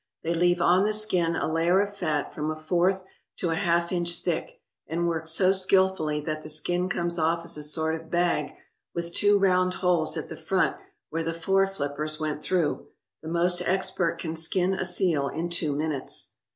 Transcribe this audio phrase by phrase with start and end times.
[0.23, 3.03] They leave on the skin a layer of fat from a fourth
[3.37, 7.55] to a half inch thick, and work so skilfully that the skin comes off as
[7.55, 8.55] a sort of bag
[8.95, 10.75] with two round holes at the front
[11.11, 12.87] where the fore flippers went through.
[13.21, 16.33] The most expert can skin a seal in two minutes.